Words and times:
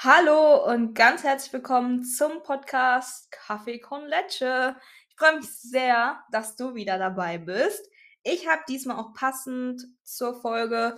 Hallo 0.00 0.64
und 0.64 0.94
ganz 0.94 1.24
herzlich 1.24 1.52
willkommen 1.52 2.04
zum 2.04 2.44
Podcast 2.44 3.32
Kaffee 3.32 3.80
con 3.80 4.06
Leche. 4.06 4.76
Ich 5.08 5.16
freue 5.16 5.38
mich 5.38 5.50
sehr, 5.50 6.22
dass 6.30 6.54
du 6.54 6.76
wieder 6.76 6.98
dabei 6.98 7.38
bist. 7.38 7.84
Ich 8.22 8.46
habe 8.46 8.62
diesmal 8.68 8.96
auch 8.98 9.12
passend 9.12 9.82
zur 10.04 10.40
Folge 10.40 10.96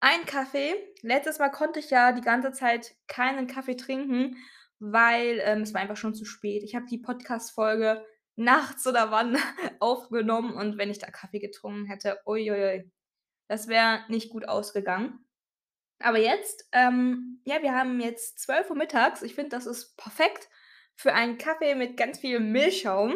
einen 0.00 0.24
Kaffee. 0.24 0.74
Letztes 1.02 1.38
Mal 1.38 1.50
konnte 1.50 1.80
ich 1.80 1.90
ja 1.90 2.12
die 2.12 2.22
ganze 2.22 2.52
Zeit 2.52 2.96
keinen 3.06 3.48
Kaffee 3.48 3.76
trinken, 3.76 4.38
weil 4.78 5.42
ähm, 5.42 5.60
es 5.60 5.74
war 5.74 5.82
einfach 5.82 5.98
schon 5.98 6.14
zu 6.14 6.24
spät. 6.24 6.62
Ich 6.62 6.74
habe 6.74 6.86
die 6.86 6.96
Podcast-Folge 6.96 8.02
nachts 8.36 8.86
oder 8.86 9.10
wann 9.10 9.36
aufgenommen 9.78 10.54
und 10.54 10.78
wenn 10.78 10.88
ich 10.88 10.98
da 10.98 11.10
Kaffee 11.10 11.40
getrunken 11.40 11.84
hätte, 11.84 12.18
uiuiui, 12.24 12.90
das 13.46 13.68
wäre 13.68 14.06
nicht 14.08 14.30
gut 14.30 14.48
ausgegangen. 14.48 15.27
Aber 16.00 16.18
jetzt, 16.18 16.68
ähm, 16.72 17.40
ja, 17.44 17.62
wir 17.62 17.74
haben 17.74 18.00
jetzt 18.00 18.38
12 18.40 18.70
Uhr 18.70 18.76
mittags. 18.76 19.22
Ich 19.22 19.34
finde, 19.34 19.50
das 19.50 19.66
ist 19.66 19.96
perfekt 19.96 20.48
für 20.94 21.12
einen 21.12 21.38
Kaffee 21.38 21.74
mit 21.74 21.96
ganz 21.96 22.18
viel 22.18 22.40
Milchschaum. 22.40 23.14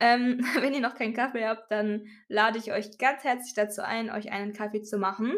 Ähm, 0.00 0.40
wenn 0.60 0.74
ihr 0.74 0.80
noch 0.80 0.94
keinen 0.94 1.14
Kaffee 1.14 1.46
habt, 1.46 1.70
dann 1.70 2.06
lade 2.28 2.58
ich 2.58 2.72
euch 2.72 2.98
ganz 2.98 3.24
herzlich 3.24 3.54
dazu 3.54 3.82
ein, 3.82 4.10
euch 4.10 4.32
einen 4.32 4.52
Kaffee 4.52 4.82
zu 4.82 4.98
machen. 4.98 5.34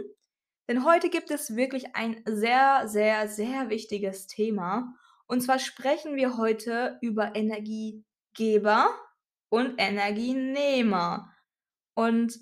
Denn 0.68 0.84
heute 0.84 1.10
gibt 1.10 1.30
es 1.30 1.56
wirklich 1.56 1.96
ein 1.96 2.22
sehr, 2.26 2.86
sehr, 2.86 3.28
sehr 3.28 3.70
wichtiges 3.70 4.26
Thema. 4.26 4.94
Und 5.26 5.40
zwar 5.40 5.58
sprechen 5.58 6.16
wir 6.16 6.36
heute 6.36 6.98
über 7.00 7.34
Energiegeber 7.34 8.88
und 9.48 9.74
Energienehmer. 9.78 11.32
Und 11.94 12.38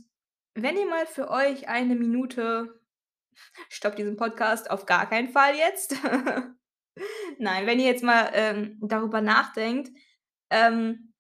wenn 0.55 0.77
ihr 0.77 0.87
mal 0.87 1.07
für 1.07 1.31
euch 1.31 1.69
eine 1.69 1.95
Minute 1.95 2.78
Stopp 3.69 3.97
diesen 3.97 4.17
Podcast 4.17 4.71
auf 4.71 4.87
gar 4.87 5.09
keinen 5.09 5.29
Fall 5.29 5.55
jetzt. 5.57 5.97
Nein, 7.39 7.67
wenn 7.67 7.79
ihr 7.79 7.87
jetzt 7.87 8.03
mal 8.03 8.31
ähm, 8.33 8.79
darüber 8.81 9.21
nachdenkt, 9.21 9.91
ähm, 10.51 11.13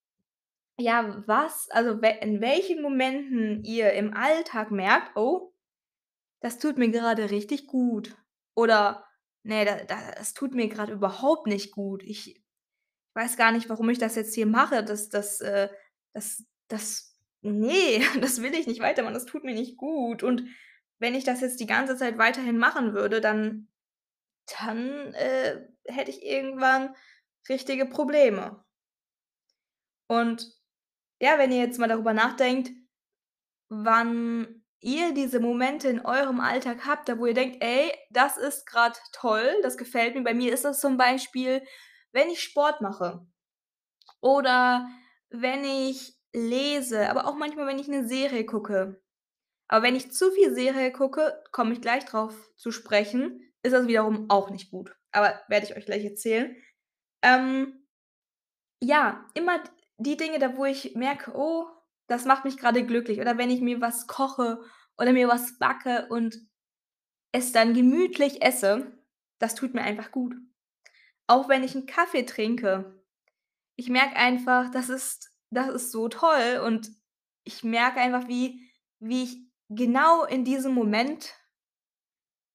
ja, 0.79 1.23
was, 1.27 1.69
also 1.71 2.01
we 2.01 2.09
in 2.21 2.41
welchen 2.41 2.83
Momenten 2.83 3.65
ihr 3.65 3.93
im 3.93 4.15
Alltag 4.15 4.71
merkt, 4.71 5.17
oh, 5.17 5.53
das 6.41 6.59
tut 6.59 6.79
mir 6.79 6.91
gerade 6.91 7.31
richtig 7.31 7.67
gut. 7.67 8.17
Oder, 8.55 9.05
nee, 9.43 9.65
da, 9.65 9.77
das 9.85 10.35
tut 10.35 10.55
mir 10.55 10.69
gerade 10.69 10.93
überhaupt 10.93 11.47
nicht 11.47 11.73
gut. 11.73 12.03
Ich 12.05 12.43
weiß 13.15 13.37
gar 13.37 13.51
nicht, 13.51 13.69
warum 13.69 13.91
ich 13.91 13.99
das 13.99 14.15
jetzt 14.15 14.35
hier 14.35 14.47
mache. 14.47 14.85
Das, 14.85 15.09
das, 15.09 15.41
äh, 15.41 15.69
das, 16.13 16.45
das, 16.69 17.19
nee, 17.41 18.01
das 18.21 18.41
will 18.41 18.55
ich 18.55 18.69
nicht 18.69 18.81
weitermachen. 18.81 19.15
Das 19.15 19.27
tut 19.27 19.45
mir 19.45 19.55
nicht 19.55 19.77
gut. 19.77 20.23
Und 20.23 20.45
wenn 20.99 21.15
ich 21.15 21.25
das 21.25 21.41
jetzt 21.41 21.61
die 21.61 21.67
ganze 21.67 21.97
Zeit 21.97 22.19
weiterhin 22.19 22.59
machen 22.59 22.95
würde, 22.95 23.21
dann 23.21 23.69
dann, 24.61 25.15
äh, 25.15 25.61
hätte 25.87 26.11
ich 26.11 26.23
irgendwann 26.25 26.95
richtige 27.49 27.87
Probleme. 27.87 28.65
Und 30.07 30.47
ja, 31.21 31.39
wenn 31.39 31.53
ihr 31.53 31.59
jetzt 31.61 31.79
mal 31.79 31.89
darüber 31.89 32.15
nachdenkt, 32.15 32.71
wann 33.69 34.65
ihr 34.81 35.13
diese 35.15 35.41
Momente 35.41 35.89
in 35.89 36.05
eurem 36.05 36.41
Alltag 36.41 36.87
habt, 36.87 37.09
da 37.09 37.19
wo 37.19 37.27
ihr 37.27 37.35
denkt: 37.35 37.59
„Ey, 37.63 37.93
das 38.11 38.37
ist 38.39 38.67
gerade 38.67 38.97
toll, 39.13 39.51
das 39.63 39.77
gefällt 39.79 40.15
mir.“ 40.15 40.25
Bei 40.25 40.35
mir 40.35 40.53
ist 40.55 40.65
das 40.65 40.81
zum 40.81 40.97
Beispiel, 40.97 41.63
wenn 42.13 42.31
ich 42.31 42.43
Sport 42.43 42.81
mache 42.81 43.27
oder 44.21 44.89
wenn 45.31 45.65
ich 45.65 46.17
lese, 46.35 47.11
aber 47.11 47.27
auch 47.29 47.37
manchmal, 47.37 47.67
wenn 47.67 47.79
ich 47.79 47.89
eine 47.89 48.09
Serie 48.09 48.47
gucke. 48.47 49.01
Aber 49.69 49.83
wenn 49.83 49.97
ich 49.97 50.13
zu 50.13 50.31
viel 50.33 50.55
Serie 50.55 50.93
gucke, 50.93 51.41
komme 51.53 51.75
ich 51.75 51.81
gleich 51.81 52.05
drauf 52.05 52.35
zu 52.57 52.73
sprechen, 52.73 53.53
ist 53.63 53.73
das 53.73 53.87
wiederum 53.87 54.31
auch 54.31 54.51
nicht 54.51 54.71
gut. 54.71 54.97
Aber 55.13 55.41
werde 55.49 55.67
ich 55.67 55.77
euch 55.77 55.87
gleich 55.87 56.05
erzählen. 56.05 56.57
Ähm, 57.23 57.87
ja, 58.81 59.27
immer 59.35 59.63
die 59.99 60.17
Dinge, 60.17 60.39
da 60.39 60.57
wo 60.57 60.65
ich 60.65 60.95
merke, 60.95 61.33
oh, 61.35 61.67
das 62.07 62.25
macht 62.25 62.45
mich 62.45 62.57
gerade 62.57 62.85
glücklich. 62.87 63.21
Oder 63.21 63.37
wenn 63.37 63.51
ich 63.51 63.61
mir 63.61 63.81
was 63.81 64.07
koche 64.07 64.61
oder 64.97 65.13
mir 65.13 65.29
was 65.29 65.59
backe 65.59 66.07
und 66.09 66.39
es 67.33 67.53
dann 67.53 67.75
gemütlich 67.75 68.43
esse, 68.43 68.99
das 69.39 69.55
tut 69.55 69.75
mir 69.75 69.83
einfach 69.83 70.11
gut. 70.11 70.35
Auch 71.27 71.49
wenn 71.49 71.63
ich 71.63 71.75
einen 71.75 71.87
Kaffee 71.87 72.25
trinke. 72.25 73.03
Ich 73.77 73.91
merke 73.91 74.17
einfach, 74.17 74.71
das 74.71 74.89
ist 74.89 75.31
das 75.51 75.69
ist 75.69 75.93
so 75.93 76.09
toll 76.09 76.63
und 76.65 76.91
ich 77.45 77.65
merke 77.65 78.01
einfach, 78.01 78.29
wie 78.29 78.71
wie 79.01 79.25
ich 79.25 79.48
genau 79.69 80.25
in 80.25 80.45
diesem 80.45 80.73
Moment 80.75 81.35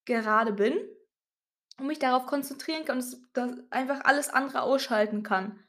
gerade 0.06 0.53
bin 0.53 0.78
und 1.79 1.88
mich 1.88 2.00
darauf 2.00 2.25
konzentrieren 2.25 2.85
kann 2.85 3.00
und 3.00 3.72
einfach 3.72 4.01
alles 4.06 4.29
andere 4.29 4.62
ausschalten 4.62 5.24
kann. 5.24 5.63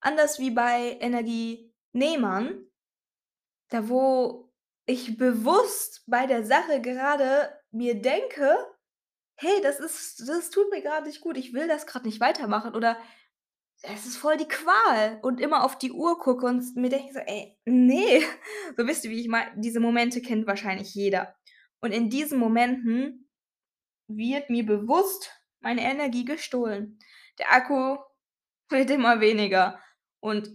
Anders 0.00 0.38
wie 0.38 0.50
bei 0.50 0.96
Energienehmern, 1.00 2.66
da 3.70 3.88
wo 3.88 4.52
ich 4.86 5.18
bewusst 5.18 6.04
bei 6.06 6.26
der 6.26 6.44
Sache 6.44 6.80
gerade 6.80 7.52
mir 7.70 8.00
denke: 8.00 8.56
„Hey, 9.36 9.60
das 9.62 9.80
ist 9.80 10.28
das 10.28 10.50
tut 10.50 10.70
mir 10.70 10.82
gerade 10.82 11.06
nicht 11.06 11.20
gut, 11.20 11.36
ich 11.36 11.52
will 11.52 11.68
das 11.68 11.86
gerade 11.86 12.06
nicht 12.06 12.20
weitermachen“ 12.20 12.74
oder 12.74 12.96
„Es 13.82 14.06
ist 14.06 14.16
voll 14.16 14.36
die 14.36 14.48
Qual“ 14.48 15.20
und 15.22 15.40
immer 15.40 15.64
auf 15.64 15.78
die 15.78 15.92
Uhr 15.92 16.18
gucke 16.18 16.46
und 16.46 16.76
mir 16.76 16.90
denke 16.90 17.12
so: 17.12 17.20
„Ey, 17.20 17.56
ne.“ 17.64 18.22
So 18.76 18.86
wisst 18.86 19.04
ihr, 19.04 19.10
wie 19.10 19.20
ich 19.20 19.28
meine 19.28 19.52
diese 19.56 19.80
Momente 19.80 20.20
kennt 20.22 20.46
wahrscheinlich 20.46 20.94
jeder. 20.94 21.34
Und 21.80 21.92
in 21.92 22.10
diesen 22.10 22.38
Momenten 22.38 23.28
wird 24.08 24.50
mir 24.50 24.66
bewusst 24.66 25.32
meine 25.60 25.82
Energie 25.82 26.24
gestohlen. 26.24 26.98
Der 27.38 27.52
Akku 27.52 27.98
wird 28.70 28.90
immer 28.90 29.20
weniger. 29.20 29.80
Und 30.20 30.50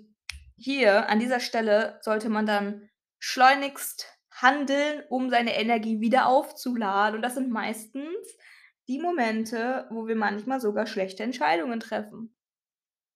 hier 0.57 1.09
an 1.09 1.19
dieser 1.19 1.40
Stelle 1.40 2.00
sollte 2.01 2.29
man 2.29 2.45
dann 2.45 2.90
schleunigst 3.19 4.07
handeln, 4.31 5.03
um 5.09 5.29
seine 5.29 5.55
Energie 5.55 6.01
wieder 6.01 6.28
aufzuladen. 6.28 7.16
Und 7.16 7.22
das 7.22 7.35
sind 7.35 7.50
meistens 7.50 8.38
die 8.88 9.00
Momente, 9.00 9.88
wo 9.91 10.07
wir 10.07 10.16
manchmal 10.16 10.59
sogar 10.59 10.85
schlechte 10.85 11.23
Entscheidungen 11.23 11.79
treffen, 11.79 12.35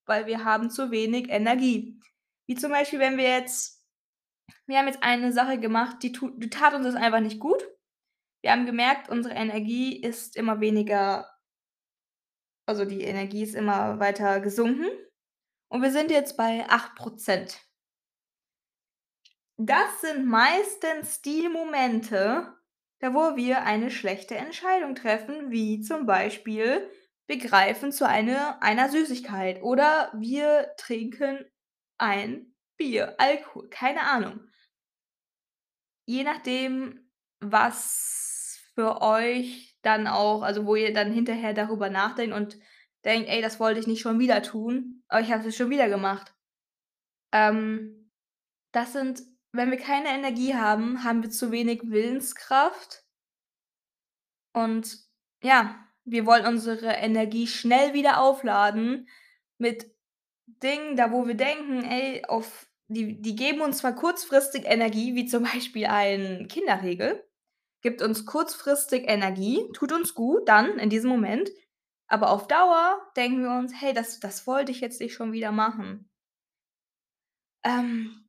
weil 0.07 0.25
wir 0.25 0.43
haben 0.43 0.69
zu 0.69 0.91
wenig 0.91 1.29
Energie. 1.29 1.99
Wie 2.47 2.55
zum 2.55 2.71
Beispiel, 2.71 2.99
wenn 2.99 3.17
wir 3.17 3.29
jetzt 3.29 3.77
wir 4.65 4.77
haben 4.77 4.87
jetzt 4.87 5.03
eine 5.03 5.31
Sache 5.31 5.59
gemacht, 5.59 5.97
die 6.03 6.11
tut 6.11 6.41
die 6.41 6.49
tat 6.49 6.73
uns 6.73 6.85
jetzt 6.85 6.95
einfach 6.95 7.19
nicht 7.19 7.39
gut. 7.39 7.63
Wir 8.41 8.51
haben 8.51 8.65
gemerkt, 8.65 9.09
unsere 9.09 9.35
Energie 9.35 10.01
ist 10.01 10.35
immer 10.35 10.59
weniger 10.59 11.27
also, 12.67 12.83
die 12.83 13.01
Energie 13.01 13.43
ist 13.43 13.55
immer 13.55 13.97
weiter 13.99 14.41
gesunken 14.41 14.89
und 15.69 15.81
wir 15.81 15.91
sind 15.91 16.11
jetzt 16.11 16.35
bei 16.35 16.67
8% 16.67 17.57
Das 19.57 20.01
sind 20.01 20.25
meistens 20.25 21.21
die 21.21 21.47
Momente, 21.47 22.53
da 22.99 23.13
wo 23.13 23.37
wir 23.37 23.63
eine 23.63 23.89
schlechte 23.89 24.35
Entscheidung 24.35 24.95
treffen, 24.95 25.49
wie 25.49 25.79
zum 25.79 26.05
Beispiel, 26.05 26.89
wir 27.27 27.37
greifen 27.37 27.91
zu 27.91 28.07
eine 28.07 28.61
einer 28.61 28.89
Süßigkeit 28.89 29.61
oder 29.61 30.11
wir 30.15 30.73
trinken 30.77 31.45
ein 31.97 32.53
Bier, 32.77 33.15
Alkohol, 33.19 33.69
keine 33.69 34.01
Ahnung. 34.01 34.39
Je 36.05 36.23
nachdem, 36.23 37.09
was 37.39 38.59
für 38.75 39.01
euch 39.01 39.77
dann 39.81 40.07
auch 40.07 40.41
also, 40.41 40.65
wo 40.65 40.75
ihr 40.75 40.93
dann 40.93 41.11
hinterher 41.11 41.53
darüber 41.53 41.89
nachdenkt 41.89 42.35
und 42.35 42.57
denkt: 43.05 43.29
„Ey, 43.29 43.41
das 43.41 43.59
wollte 43.59 43.79
ich 43.79 43.87
nicht 43.87 44.01
schon 44.01 44.19
wieder 44.19 44.41
tun, 44.41 45.03
aber 45.07 45.21
ich 45.21 45.31
habe 45.31 45.47
es 45.47 45.55
schon 45.55 45.69
wieder 45.69 45.89
gemacht.“ 45.89 46.33
Ähm, 47.33 48.11
das 48.71 48.93
sind 48.93 49.21
wenn 49.57 49.71
wir 49.71 49.77
keine 49.77 50.09
Energie 50.09 50.55
haben, 50.55 51.03
haben 51.03 51.23
wir 51.23 51.29
zu 51.31 51.51
wenig 51.51 51.81
Willenskraft 51.89 53.03
und 54.53 54.99
ja, 55.41 55.86
wir 56.07 56.25
wollen 56.25 56.45
unsere 56.47 56.87
Energie 56.93 57.47
schnell 57.47 57.93
wieder 57.93 58.21
aufladen 58.21 59.09
mit 59.59 59.91
Dingen, 60.47 60.95
da 60.97 61.11
wo 61.11 61.27
wir 61.27 61.35
denken: 61.35 61.83
„Ey, 61.83 62.23
auf 62.27 62.67
die 62.89 63.21
die 63.21 63.35
geben 63.35 63.61
uns 63.61 63.79
zwar 63.79 63.95
kurzfristig 63.95 64.65
Energie, 64.65 65.15
wie 65.15 65.25
zum 65.25 65.43
Beispiel 65.43 65.87
ein 65.87 66.47
Kinderriegel, 66.49 67.23
gibt 67.83 68.01
uns 68.03 68.25
kurzfristig 68.25 69.05
Energie, 69.09 69.65
tut 69.73 69.91
uns 69.93 70.15
gut 70.15 70.47
dann 70.49 70.79
in 70.79 70.89
diesem 70.91 71.09
Moment, 71.11 71.51
aber 72.07 72.31
auf 72.31 72.47
Dauer 72.47 73.01
denken 73.17 73.43
wir 73.43 73.51
uns: 73.51 73.73
„Hey, 73.81 73.93
das 73.93 74.19
das 74.21 74.47
wollte 74.47 74.71
ich 74.73 74.81
jetzt 74.81 75.01
nicht 75.01 75.13
schon 75.15 75.33
wieder 75.33 75.51
machen.“ 75.53 76.09
Ähm, 77.63 78.25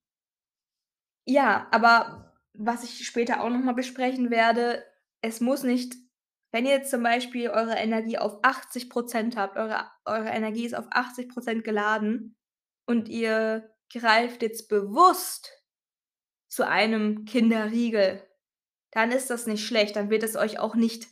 ja, 1.26 1.68
aber 1.70 2.34
was 2.54 2.84
ich 2.84 3.06
später 3.06 3.42
auch 3.42 3.50
noch 3.50 3.60
mal 3.62 3.74
besprechen 3.74 4.30
werde, 4.30 4.84
es 5.20 5.40
muss 5.40 5.62
nicht 5.62 5.94
wenn 6.50 6.66
ihr 6.66 6.82
zum 6.82 7.02
Beispiel 7.02 7.50
eure 7.50 7.76
Energie 7.76 8.18
auf 8.18 8.42
80% 8.42 9.36
habt, 9.36 9.56
eure 9.56 9.90
eure 10.04 10.28
Energie 10.28 10.64
ist 10.64 10.74
auf 10.74 10.86
80% 10.86 11.62
geladen 11.62 12.36
und 12.86 13.08
ihr 13.08 13.70
greift 13.92 14.42
jetzt 14.42 14.68
bewusst 14.68 15.52
zu 16.48 16.66
einem 16.66 17.24
Kinderriegel, 17.26 18.26
dann 18.92 19.12
ist 19.12 19.30
das 19.30 19.46
nicht 19.46 19.66
schlecht. 19.66 19.96
Dann 19.96 20.10
wird 20.10 20.22
es 20.22 20.36
euch 20.36 20.58
auch 20.58 20.74
nicht 20.74 21.06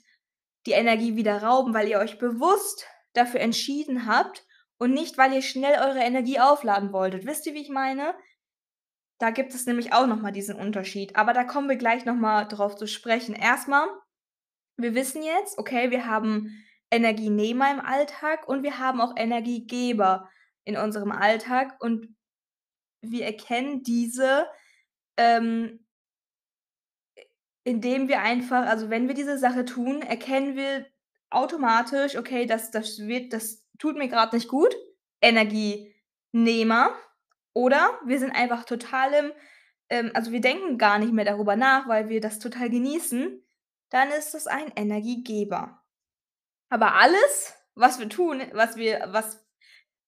die 0.66 0.72
Energie 0.72 1.16
wieder 1.16 1.42
rauben, 1.42 1.74
weil 1.74 1.88
ihr 1.88 1.98
euch 1.98 2.18
bewusst 2.18 2.86
dafür 3.12 3.40
entschieden 3.40 4.06
habt 4.06 4.44
und 4.78 4.92
nicht, 4.92 5.18
weil 5.18 5.32
ihr 5.32 5.42
schnell 5.42 5.78
eure 5.80 6.00
Energie 6.00 6.40
aufladen 6.40 6.92
wolltet. 6.92 7.26
Wisst 7.26 7.46
ihr, 7.46 7.54
wie 7.54 7.62
ich 7.62 7.70
meine? 7.70 8.14
Da 9.18 9.30
gibt 9.30 9.54
es 9.54 9.66
nämlich 9.66 9.92
auch 9.92 10.06
noch 10.06 10.20
mal 10.20 10.32
diesen 10.32 10.56
Unterschied, 10.56 11.16
aber 11.16 11.32
da 11.32 11.44
kommen 11.44 11.68
wir 11.68 11.76
gleich 11.76 12.04
noch 12.04 12.16
mal 12.16 12.44
drauf 12.44 12.76
zu 12.76 12.86
sprechen. 12.86 13.34
Erst 13.34 13.68
mal, 13.68 13.88
wir 14.76 14.94
wissen 14.94 15.22
jetzt, 15.22 15.58
okay, 15.58 15.90
wir 15.90 16.06
haben 16.06 16.50
Energienehmer 16.90 17.70
im 17.72 17.80
Alltag 17.80 18.48
und 18.48 18.62
wir 18.62 18.78
haben 18.78 19.00
auch 19.00 19.14
Energiegeber 19.16 20.28
in 20.64 20.76
unserem 20.76 21.12
Alltag 21.12 21.76
und 21.80 22.14
wir 23.02 23.24
erkennen 23.26 23.82
diese, 23.84 24.46
ähm 25.18 25.80
indem 27.66 28.06
wir 28.06 28.20
einfach 28.20 28.64
also, 28.66 28.90
wenn 28.90 29.08
wir 29.08 29.14
diese 29.14 29.38
Sache 29.38 29.64
tun, 29.64 30.00
erkennen 30.02 30.54
wir 30.56 30.86
automatisch: 31.30 32.16
„Okay, 32.16 32.46
das 32.46 32.70
das 32.70 32.98
wird 33.00 33.32
das 33.32 33.64
tut 33.78 33.96
mir 33.96 34.06
grad 34.08 34.32
nicht 34.32 34.46
gut“, 34.48 34.74
Energienehmer. 35.20 36.94
Oder 37.54 37.98
wir 38.06 38.18
sind 38.20 38.30
einfach 38.32 38.64
total 38.64 39.12
im 39.14 39.32
ähm, 39.90 40.10
also, 40.14 40.32
wir 40.32 40.40
denken 40.40 40.78
gar 40.78 40.98
nicht 41.00 41.12
mehr 41.12 41.24
darüber 41.24 41.56
nach, 41.56 41.88
weil 41.88 42.08
wir 42.08 42.20
das 42.20 42.38
total 42.40 42.70
genießen, 42.70 43.42
dann 43.90 44.10
ist 44.10 44.34
das 44.34 44.46
ein 44.46 44.72
Energiegeber. 44.74 45.82
Aber 46.70 46.94
alles, 46.94 47.54
was 47.74 47.98
wir 47.98 48.08
tun, 48.08 48.42
was 48.52 48.76
wir 48.76 49.06
was, 49.08 49.46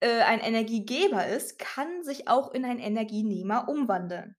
äh, 0.00 0.22
ein 0.22 0.40
Energiegeber 0.40 1.26
ist, 1.26 1.58
kann 1.58 2.02
sich 2.02 2.28
auch 2.28 2.52
in 2.52 2.64
einen 2.64 2.80
Energienehmer 2.80 3.69
umwandeln. 3.69 4.36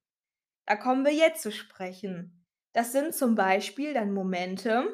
Da 0.65 0.75
kommen 0.75 1.06
wir 1.06 1.13
jetzt 1.13 1.41
zu 1.41 1.51
sprechen. 1.51 2.45
Das 2.74 2.91
sind 2.91 3.15
zum 3.15 3.36
Beispiel 3.36 3.94
dann 3.94 4.13
Momente 4.13 4.88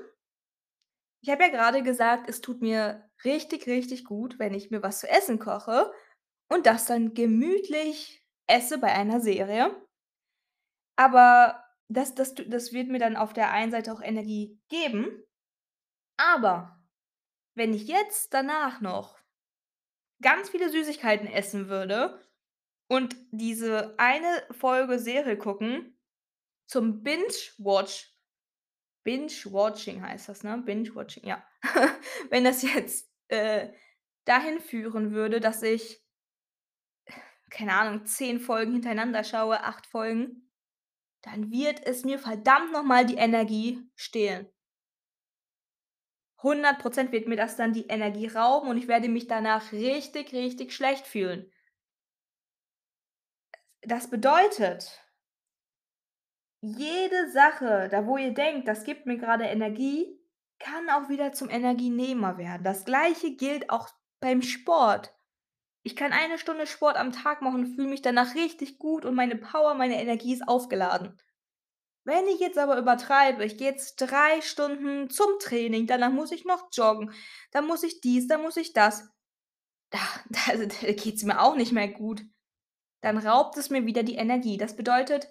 ich 1.26 1.32
habe 1.32 1.42
ja 1.42 1.50
grade 1.50 1.82
gesagt, 1.82 2.30
es 2.30 2.40
tut 2.40 2.62
mir 2.62 3.10
richtig, 3.24 3.66
richtig 3.66 4.06
gut, 4.06 4.38
wenn 4.38 4.54
ich 4.54 4.70
mir 4.70 4.84
was 4.84 5.00
zu 5.00 5.10
essen 5.10 5.40
koche 5.40 5.92
und 6.50 6.68
das 6.68 6.86
dann 6.86 7.16
gemütlich 7.16 8.24
esse 8.46 8.78
bei 8.78 8.92
einer 8.92 9.20
Serie. 9.20 9.76
Aber 10.96 11.65
das 11.88 12.16
das 12.16 12.36
das 12.36 12.74
wird 12.74 12.90
mir 12.90 13.00
dann 13.00 13.16
auf 13.16 13.34
der 13.34 13.52
einen 13.52 13.72
Seite 13.72 13.94
auch 13.94 14.02
Energie 14.02 14.60
geben. 14.70 15.24
Aber 16.18 16.84
wenn 17.56 17.74
ich 17.74 17.88
jetzt 17.88 18.34
danach 18.34 18.82
noch 18.82 19.20
ganz 20.22 20.50
viele 20.50 20.70
Süßigkeiten 20.70 21.28
essen 21.28 21.70
würde 21.70 22.22
und 22.88 23.16
diese 23.32 23.96
eine 24.00 24.46
Folge 24.52 25.00
Serie 25.00 25.38
gucken 25.38 25.98
zum 26.68 27.04
Binge-Watch 27.04 28.12
Binge-Watching 29.04 30.02
heißt 30.02 30.30
das, 30.30 30.44
ne? 30.44 30.58
Binge-Watching, 30.66 31.28
ja. 31.28 31.48
Wenn 32.32 32.44
das 32.44 32.64
jetzt, 32.64 33.08
äh, 33.28 33.72
dahin 34.26 34.60
führen 34.60 35.12
würde, 35.12 35.40
dass 35.40 35.62
ich 35.62 36.04
keine 37.52 37.74
Ahnung, 37.74 38.06
10 38.06 38.40
Folgen 38.40 38.74
hintereinander 38.74 39.24
schaue, 39.24 39.64
8 39.64 39.86
Folgen, 39.88 40.45
dann 41.26 41.50
wird 41.52 41.86
es 41.86 42.06
mir 42.06 42.20
verdammt 42.20 42.72
noch 42.72 42.84
mal 42.84 43.06
die 43.06 43.16
Energie 43.16 43.82
stehlen. 43.96 44.48
100 46.38 46.80
% 46.80 47.12
wird 47.12 47.28
mir 47.28 47.36
das 47.36 47.56
dann 47.56 47.74
die 47.74 47.88
Energie 47.88 48.28
rauben 48.28 48.70
und 48.70 48.78
ich 48.78 48.88
werde 48.88 49.10
mich 49.10 49.26
danach 49.26 49.72
richtig, 49.72 50.34
richtig 50.34 50.74
schlecht 50.74 51.08
fühlen. 51.08 51.52
Das 53.82 54.10
bedeutet 54.10 55.02
jede 56.62 57.32
Sache, 57.32 57.90
da 57.90 58.06
wo 58.06 58.18
ihr 58.18 58.34
denkt, 58.34 58.68
das 58.68 58.84
gibt 58.84 59.06
mir 59.06 59.18
grade 59.18 59.46
Energie, 59.46 60.20
kann 60.60 60.90
auch 60.90 61.10
wieder 61.10 61.32
zum 61.32 61.50
Energienehmer 61.50 62.38
werden. 62.38 62.64
Das 62.64 62.86
Gleiche 62.86 63.36
gilt 63.36 63.70
auch 63.70 63.90
beim 64.20 64.42
Sport. 64.42 65.15
Ich 65.86 65.96
kann 65.96 66.14
eine 66.14 66.40
Stunde 66.40 66.66
Sport 66.66 66.98
am 66.98 67.12
Tag 67.12 67.44
machen 67.44 67.64
und 67.64 67.76
fühle 67.76 67.88
mich 67.88 68.02
danach 68.02 68.34
richtig 68.34 68.80
gut 68.80 69.06
und 69.06 69.14
meine 69.14 69.36
Power, 69.36 69.76
meine 69.76 70.02
Energie 70.02 70.34
ist 70.34 70.48
aufgeladen. 70.48 71.16
Wenn 72.04 72.28
ich 72.28 72.40
jetzt 72.40 72.58
aber 72.58 72.80
übertreibe, 72.80 73.46
ich 73.46 73.56
gehe 73.58 73.70
jetzt 73.70 73.98
3 73.98 74.42
Stunden 74.42 75.12
zum 75.12 75.28
Training, 75.40 75.86
danach 75.86 76.12
muss 76.12 76.32
ich 76.32 76.44
noch 76.44 76.70
joggen, 76.74 77.14
dann 77.52 77.68
muss 77.68 77.84
ich 77.84 78.02
dies, 78.02 78.28
dann 78.28 78.42
muss 78.42 78.58
ich 78.58 78.74
das. 78.74 79.08
Da 79.92 80.00
da 80.30 80.56
da 80.56 80.92
geht's 80.94 81.22
mir 81.22 81.40
auch 81.40 81.56
nicht 81.56 81.72
mehr 81.72 81.88
gut. 81.88 82.24
Dann 83.02 83.20
raubt 83.20 83.56
es 83.58 83.70
mir 83.70 83.86
wieder 83.86 84.02
die 84.02 84.16
Energie. 84.16 84.58
Das 84.58 84.76
bedeutet, 84.76 85.28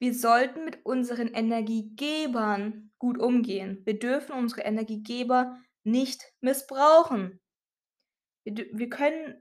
wir 0.00 0.12
sollten 0.12 0.64
mit 0.64 0.84
unseren 0.84 1.28
Energiegebern 1.28 2.90
gut 2.98 3.16
umgehen. 3.16 3.80
Wir 3.84 3.96
dürfen 3.96 4.32
unsere 4.32 4.62
Energiegeber 4.62 5.56
nicht 5.84 6.32
missbrauchen. 6.40 7.40
Wir 8.44 8.66
wir 8.72 8.88
können 8.88 9.40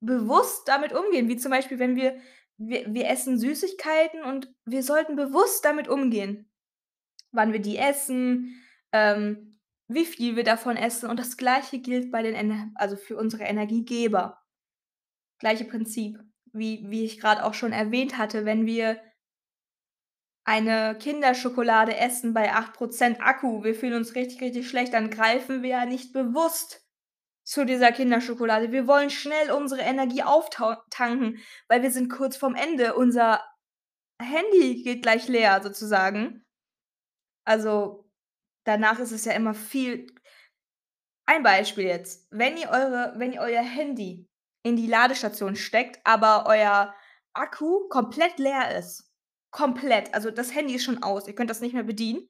bewusst 0.00 0.68
damit 0.68 0.92
umgehen, 0.92 1.28
wie 1.28 1.36
zum 1.36 1.50
Beispiel, 1.50 1.78
wenn 1.78 1.96
wir 1.96 2.18
wir 2.58 2.92
wir 2.92 3.08
essen 3.08 3.38
Süßigkeiten 3.38 4.22
und 4.22 4.52
wir 4.64 4.82
sollten 4.82 5.16
bewusst 5.16 5.64
damit 5.64 5.88
umgehen, 5.88 6.50
wann 7.30 7.52
wir 7.52 7.60
die 7.60 7.76
essen, 7.78 8.60
ähm, 8.92 9.60
wie 9.88 10.04
viel 10.04 10.36
wir 10.36 10.44
davon 10.44 10.76
essen 10.76 11.08
und 11.08 11.18
das 11.18 11.36
Gleiche 11.36 11.78
gilt 11.78 12.10
bei 12.10 12.22
den 12.22 12.34
Ener 12.34 12.70
also, 12.74 12.96
für 12.96 13.16
unsere 13.16 13.44
Energiegeber. 13.44 14.42
Gleiche 15.38 15.64
Prinzip, 15.64 16.18
wie 16.52 16.84
wie 16.90 17.04
ich 17.04 17.20
grad 17.20 17.40
auch 17.40 17.54
schon 17.54 17.72
erwähnt 17.72 18.18
hatte, 18.18 18.44
wenn 18.44 18.66
wir 18.66 19.00
eine 20.44 20.96
Kinderschokolade 20.98 21.96
essen 21.96 22.32
bei 22.34 22.52
8 22.54 22.72
% 22.72 23.20
Akku, 23.20 23.62
wir 23.64 23.74
fühlen 23.74 23.94
uns 23.94 24.14
richtig, 24.14 24.40
richtig 24.40 24.68
schlecht, 24.68 24.94
dann 24.94 25.10
greifen 25.10 25.62
wir 25.62 25.70
ja 25.70 25.86
nicht 25.86 26.12
bewusst 26.12 26.87
zu 27.48 27.64
dieser 27.64 27.92
Kinderschokolade. 27.92 28.72
Wir 28.72 28.86
wollen 28.86 29.08
schnell 29.08 29.50
unsere 29.52 29.80
Energie 29.80 30.22
auftau 30.22 30.76
tanken, 30.90 31.38
weil 31.66 31.82
wir 31.82 31.90
sind 31.90 32.10
kurz 32.10 32.36
vorm 32.36 32.54
Ende. 32.54 32.94
Unser 32.94 33.42
Handy 34.20 34.82
geht 34.82 35.00
gleich 35.02 35.28
leer 35.28 35.62
sozusagen. 35.62 36.44
Also, 37.46 38.06
danach 38.66 38.98
ist 38.98 39.12
es 39.12 39.24
ja 39.24 39.32
immer 39.32 39.54
viel 39.54 40.06
ein 41.26 41.42
Beispiel 41.42 41.84
jetzt. 41.84 42.26
Wenn 42.30 42.58
ihr 42.58 42.68
eure 42.68 43.14
wenn 43.16 43.32
ihr 43.32 43.40
euer 43.40 43.62
Handy 43.62 44.28
in 44.62 44.76
die 44.76 44.86
Ladestation 44.86 45.56
steckt, 45.56 46.00
aber 46.04 46.44
euer 46.46 46.94
Akku 47.32 47.88
komplett 47.88 48.38
leer 48.38 48.76
ist 48.76 49.10
komplett, 49.50 50.12
also, 50.12 50.30
das 50.30 50.54
Handy 50.54 50.74
ist 50.74 50.84
schon 50.84 51.02
aus, 51.02 51.26
ihr 51.26 51.34
könnt 51.34 51.48
das 51.48 51.62
nicht 51.62 51.72
mehr 51.72 51.82
bedienen. 51.84 52.28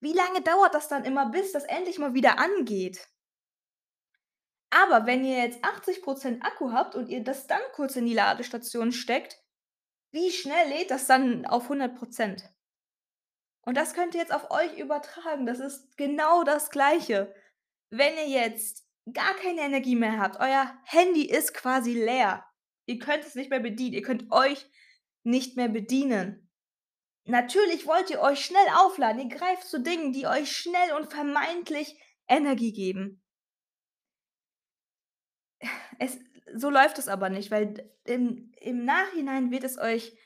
Wie 0.00 0.12
lange 0.12 0.42
dauert 0.42 0.74
das 0.74 0.88
dann 0.88 1.04
immer, 1.04 1.30
bis 1.30 1.52
das 1.52 1.62
endlich 1.64 1.98
mal 2.00 2.14
wieder 2.14 2.40
angeht? 2.40 3.08
Aber 4.70 5.06
wenn 5.06 5.24
ihr 5.24 5.38
jetzt 5.38 5.64
80 5.64 6.02
% 6.02 6.42
Akku 6.42 6.72
habt 6.72 6.94
und 6.94 7.08
ihr 7.08 7.22
das 7.22 7.46
dann 7.46 7.60
kurz 7.72 7.96
in 7.96 8.06
die 8.06 8.14
Ladestation 8.14 8.92
steckt, 8.92 9.40
wie 10.12 10.30
schnell 10.30 10.68
lädt 10.68 10.90
das 10.90 11.06
dann 11.06 11.46
auf 11.46 11.64
100 11.64 11.96
%? 11.96 12.42
Und 13.62 13.76
das 13.76 13.94
könnt 13.94 14.14
ihr 14.14 14.20
jetzt 14.20 14.34
auf 14.34 14.50
euch 14.50 14.78
übertragen. 14.78 15.46
Das 15.46 15.58
ist 15.58 15.96
genau 15.96 16.44
das 16.44 16.70
Gleiche. 16.70 17.34
Wenn 17.90 18.14
ihr 18.16 18.28
jetzt 18.28 18.86
gar 19.12 19.34
keine 19.34 19.62
Energie 19.62 19.96
mehr 19.96 20.18
habt, 20.18 20.38
euer 20.40 20.76
Handy 20.84 21.28
ist 21.28 21.54
quasi 21.54 21.92
leer. 21.92 22.44
Ihr 22.86 22.98
könnt 22.98 23.24
es 23.24 23.34
nicht 23.34 23.50
mehr 23.50 23.60
bedienen. 23.60 23.94
Ihr 23.94 24.02
könnt 24.02 24.30
euch 24.30 24.70
nicht 25.24 25.56
mehr 25.56 25.68
bedienen. 25.68 26.48
Natürlich 27.24 27.86
wollt 27.86 28.10
ihr 28.10 28.20
euch 28.20 28.44
schnell 28.44 28.68
aufladen. 28.76 29.28
Ihr 29.28 29.36
greift 29.36 29.64
zu 29.64 29.80
Dingen, 29.80 30.12
die 30.12 30.28
euch 30.28 30.56
schnell 30.56 30.92
und 30.96 31.12
vermeintlich 31.12 32.00
Energie 32.28 32.72
geben. 32.72 33.22
Es 35.98 36.18
so 36.54 36.70
läuft 36.70 36.98
es 36.98 37.08
aber 37.08 37.28
nicht, 37.30 37.50
weil 37.50 37.90
im 38.04 38.52
im 38.60 38.84
Nachhinein 38.84 39.50
wird 39.50 39.64
es 39.64 39.78
euch 39.78 40.16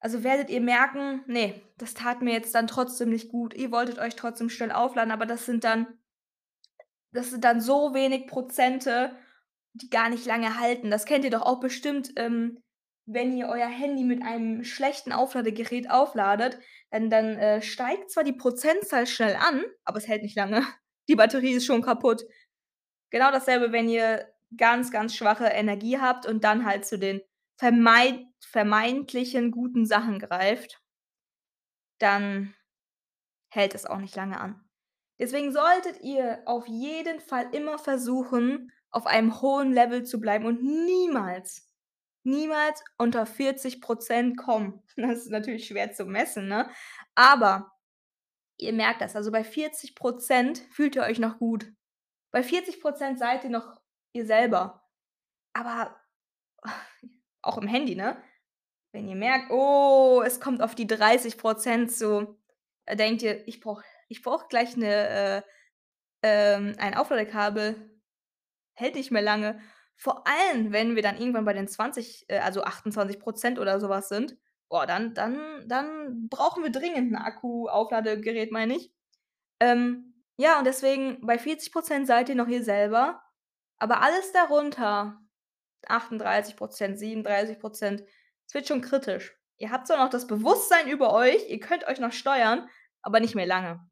also, 0.00 0.22
werdet 0.22 0.50
ihr 0.50 0.60
merken: 0.60 1.22
„Ne, 1.26 1.60
das 1.78 1.94
tat 1.94 2.20
mir 2.22 2.32
jetzt 2.32 2.54
dann 2.54 2.66
trotzdem 2.66 3.08
nicht 3.10 3.30
gut.“ 3.30 3.54
Ihr 3.54 3.72
wolltet 3.72 3.98
euch 3.98 4.14
trotzdem 4.16 4.50
schnell 4.50 4.70
aufladen, 4.70 5.10
aber 5.10 5.26
das 5.26 5.46
sind 5.46 5.64
dann 5.64 5.86
das 7.12 7.30
sind 7.30 7.44
dann 7.44 7.60
so 7.60 7.94
wenig 7.94 8.26
Prozente, 8.26 9.16
die 9.74 9.88
gar 9.90 10.08
nicht 10.10 10.26
lange 10.26 10.58
halten. 10.58 10.90
Das 10.90 11.04
kennt 11.06 11.24
ihr 11.24 11.30
doch 11.30 11.42
auch 11.42 11.60
bestimmt, 11.60 12.12
ähm, 12.16 12.58
wenn 13.06 13.36
ihr 13.36 13.48
euer 13.48 13.68
Handy 13.68 14.02
mit 14.04 14.22
einem 14.22 14.64
schlechten 14.64 15.12
Aufladegerät 15.12 15.90
aufladet, 15.90 16.58
dann 16.90 17.10
dann, 17.10 17.36
äh, 17.38 17.62
steigt 17.62 18.10
zwar 18.10 18.24
die 18.24 18.32
Prozentzahl 18.32 19.06
schnell 19.06 19.36
an, 19.36 19.62
aber 19.84 19.98
es 19.98 20.08
hält 20.08 20.22
nicht 20.22 20.36
lange. 20.36 20.62
Die 21.08 21.16
Batterie 21.16 21.52
ist 21.52 21.66
schon 21.66 21.82
kaputt. 21.82 22.24
Genau 23.14 23.30
dasselbe, 23.30 23.70
wenn 23.70 23.88
ihr 23.88 24.26
ganz, 24.56 24.90
ganz 24.90 25.14
schwache 25.14 25.44
Energie 25.46 26.00
habt 26.00 26.26
und 26.26 26.42
dann 26.42 26.64
halt 26.64 26.84
zu 26.84 26.98
den 26.98 27.20
vermeid 27.56 28.20
vermeintlichen 28.40 29.52
guten 29.52 29.86
Sachen 29.86 30.18
greift 30.18 30.80
dann 31.98 32.54
hält 33.50 33.74
es 33.74 33.86
auch 33.86 33.98
nicht 33.98 34.16
lange 34.16 34.40
an. 34.40 34.60
Deswegen 35.18 35.52
solltet 35.52 36.00
ihr 36.02 36.42
auf 36.44 36.66
jeden 36.66 37.20
Fall 37.20 37.48
immer 37.54 37.78
versuchen, 37.78 38.72
auf 38.90 39.06
einem 39.06 39.40
hohen 39.40 39.72
Level 39.72 40.04
zu 40.04 40.20
bleiben 40.20 40.44
und 40.44 40.62
niemals, 40.62 41.68
niemals 42.24 42.82
unter 42.98 43.26
40 43.26 43.80
% 43.80 44.36
kommen. 44.36 44.82
Das 44.96 45.20
ist 45.20 45.30
natürlich 45.30 45.66
schwer 45.66 45.92
zu 45.92 46.04
messen, 46.04 46.48
ne? 46.48 46.68
Aber 47.14 47.72
ihr 48.58 48.72
merkt 48.72 49.00
das, 49.00 49.16
also 49.16 49.30
bei 49.30 49.44
40 49.44 49.94
% 49.94 50.58
fühlt 50.72 50.96
ihr 50.96 51.02
euch 51.02 51.18
noch 51.20 51.38
gut. 51.38 51.72
Bei 52.34 52.42
40% 52.44 53.18
seid 53.20 53.44
ihr 53.44 53.50
noch 53.50 53.80
ihr 54.14 54.26
selber. 54.26 54.84
Aber 55.54 55.96
auch 57.42 57.58
im 57.58 57.68
Handy, 57.68 57.96
ne? 57.96 58.18
Wenn 58.92 59.08
ihr 59.08 59.16
merkt: 59.16 59.50
„Oh, 59.52 60.22
es 60.26 60.40
kommt 60.40 60.62
auf 60.62 60.74
die 60.74 60.86
30 60.88 61.36
zu“, 61.90 62.38
da 62.86 62.94
denkt 62.96 63.22
ihr: 63.22 63.46
„Ich 63.48 63.60
brauche 63.60 63.84
ich 64.08 64.22
brauche 64.22 64.48
gleich 64.48 64.76
'ne 64.76 65.08
äh, 65.08 65.42
ähm, 66.22 66.74
ein 66.78 66.94
Aufladekabel.“ 66.96 67.90
Hält 68.74 68.94
nicht 68.96 69.10
mehr 69.10 69.22
lange. 69.22 69.60
Vor 69.96 70.26
allem, 70.26 70.72
wenn 70.72 70.96
wir 70.96 71.02
dann 71.02 71.18
irgendwann 71.18 71.44
bei 71.44 71.52
den 71.52 71.68
20, 71.68 72.26
äh, 72.28 72.38
also 72.38 72.64
28% 72.64 73.58
oder 73.58 73.80
so 73.80 73.88
was 73.88 74.08
sind, 74.08 74.36
boah, 74.68 74.86
dann 74.86 75.14
dann 75.14 75.68
dann 75.68 76.28
brauchen 76.28 76.64
wir 76.64 76.70
dringend 76.72 77.12
'n 77.12 77.16
Akku-Aufladegerät, 77.16 78.50
meine 78.52 78.76
ich. 78.76 78.92
Ähm, 79.60 80.13
ja, 80.36 80.58
und 80.58 80.64
deswegen 80.66 81.24
bei 81.26 81.36
40% 81.36 82.06
seid 82.06 82.28
ihr 82.28 82.34
noch 82.34 82.48
ihr 82.48 82.64
selber, 82.64 83.22
aber 83.78 84.02
alles 84.02 84.32
darunter, 84.32 85.20
38% 85.86 86.96
37% 86.98 88.06
es 88.46 88.54
wird 88.54 88.68
schon 88.68 88.80
kritisch. 88.82 89.36
Ihr 89.58 89.70
habt 89.70 89.86
zwar 89.86 89.98
noch 89.98 90.10
das 90.10 90.26
Bewusstsein 90.26 90.88
über 90.88 91.12
euch, 91.12 91.48
ihr 91.48 91.60
könnt 91.60 91.86
euch 91.86 92.00
noch 92.00 92.12
steuern, 92.12 92.68
aber 93.02 93.20
nicht 93.20 93.34
mehr 93.34 93.46
lange. 93.46 93.88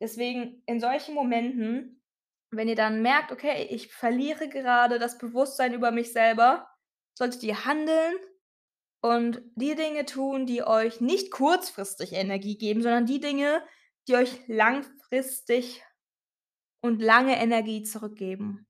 Deswegen 0.00 0.62
in 0.66 0.80
solchen 0.80 1.14
Momenten, 1.14 2.02
wenn 2.50 2.68
ihr 2.68 2.76
dann 2.76 3.02
merkt: 3.02 3.32
„Okay, 3.32 3.66
ich 3.70 3.92
verliere 3.92 4.48
gerade 4.48 4.98
das 4.98 5.18
Bewusstsein 5.18 5.74
über 5.74 5.90
mich 5.90 6.12
selber“, 6.12 6.68
solltet 7.14 7.42
ihr 7.42 7.64
handeln 7.64 8.14
und 9.00 9.42
die 9.56 9.74
Dinge 9.74 10.04
tun, 10.04 10.46
die 10.46 10.62
euch 10.62 11.00
nicht 11.00 11.30
kurzfristig 11.30 12.12
Energie 12.12 12.58
geben, 12.58 12.82
sondern 12.82 13.06
die 13.06 13.20
Dinge, 13.20 13.62
die 14.08 14.16
euch 14.16 14.40
langfristig 14.48 15.84
und 16.80 17.00
lange 17.00 17.36
Energie 17.36 17.82
zurückgeben. 17.82 18.66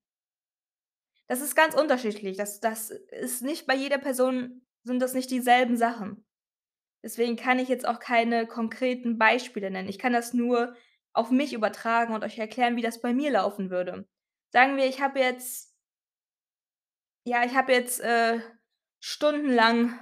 Das 1.29 1.41
ist 1.41 1.55
ganz 1.55 1.75
unterschiedlich. 1.75 2.37
Das 2.37 2.61
das 2.61 2.91
ist 2.91 3.43
nicht 3.43 3.67
bei 3.67 3.75
jeder 3.75 3.99
Person 3.99 4.63
sind 4.85 5.01
das 5.01 5.15
nicht 5.15 5.31
dieselben 5.31 5.77
Sachen. 5.77 6.25
Deswegen 7.03 7.37
kann 7.37 7.59
ich 7.59 7.69
jetzt 7.69 7.87
auch 7.87 8.01
keine 8.01 8.47
konkreten 8.47 9.19
Beispiele 9.19 9.71
nennen. 9.71 9.89
Ich 9.89 9.99
kann 9.99 10.13
das 10.13 10.35
nur 10.35 10.75
auf 11.13 11.31
mich 11.31 11.53
übertragen 11.53 12.15
und 12.15 12.25
euch 12.25 12.39
erklären, 12.39 12.77
wie 12.77 12.83
das 12.83 13.01
bei 13.01 13.13
mir 13.13 13.31
laufen 13.31 13.71
würde. 13.71 14.09
Sagen 14.51 14.77
wir, 14.77 14.87
ich 14.87 15.01
habe 15.01 15.21
jetzt 15.21 15.69
ja, 17.25 17.45
ich 17.45 17.55
habe 17.55 17.73
jetzt, 17.73 18.01
äh, 18.01 18.41
stundenlang 19.01 19.99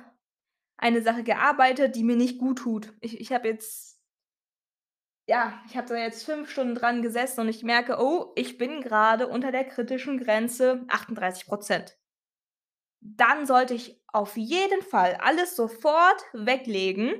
eine 0.79 1.03
Sache 1.03 1.23
gearbeitet, 1.25 1.97
die 1.97 2.05
mir 2.05 2.17
nicht 2.17 2.39
guttut. 2.39 2.95
Ich 3.01 3.21
ich 3.21 3.33
habe 3.33 3.49
jetzt 3.49 3.96
ja, 5.27 5.61
ich 5.69 5.77
habe 5.77 5.89
da 5.89 5.97
jetzt 5.97 6.25
5 6.25 6.51
Stunden 6.51 6.75
dran 6.75 7.03
gesessen 7.03 7.41
und 7.41 7.49
ich 7.49 7.63
merke: 7.63 7.97
„Oh, 8.01 8.33
ich 8.37 8.59
bin 8.59 8.81
grade 8.83 9.29
unter 9.29 9.53
der 9.53 9.65
kritischen 9.65 10.19
Grenze 10.19 10.85
38% 10.89 11.97
Dann 13.01 13.47
sollte 13.47 13.75
ich 13.75 14.03
auf 14.09 14.37
jeden 14.37 14.83
Fall 14.83 15.17
alles 15.21 15.57
sofort 15.57 16.23
weglegen 16.35 17.15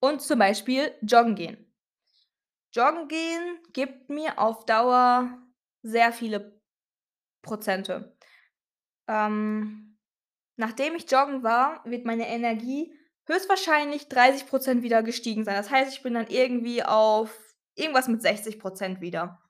und 0.00 0.22
zum 0.22 0.38
Beispiel 0.40 0.92
joggen 1.02 1.34
gehen. 1.36 1.72
Joggen 2.72 3.08
gehen 3.08 3.58
gibt 3.72 4.10
mir 4.10 4.38
auf 4.38 4.64
Dauer 4.66 5.38
sehr 5.82 6.12
viele 6.12 6.60
Prozente. 7.42 8.16
Ähm, 9.08 9.98
nachdem 10.56 10.96
ich 10.96 11.10
joggen 11.10 11.42
war, 11.42 11.84
wird 11.84 12.06
meine 12.06 12.28
Energie 12.28 12.94
höchstwahrscheinlich 13.28 14.04
30% 14.04 14.82
wieder 14.82 15.02
gestiegen 15.02 15.44
sein. 15.44 15.54
Das 15.54 15.70
heißt, 15.70 15.92
ich 15.92 16.02
bin 16.02 16.14
dann 16.14 16.26
irgendwie 16.28 16.82
auf 16.82 17.30
irgendwas 17.74 18.08
mit 18.08 18.20
60% 18.22 19.00
wieder. 19.00 19.40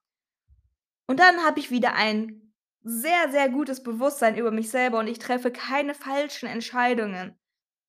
Und 1.07 1.21
dann 1.21 1.45
habe 1.45 1.59
ich 1.59 1.71
wieder 1.71 1.95
ein 1.95 2.53
sehr, 2.83 3.31
sehr 3.31 3.49
gutes 3.49 3.83
Bewusstsein 3.83 4.37
über 4.37 4.51
mich 4.51 4.71
selber 4.71 4.99
und 4.99 5.09
ich 5.09 5.19
treffe 5.19 5.51
keine 5.51 5.95
falschen 5.95 6.49
Entscheidungen. 6.49 7.39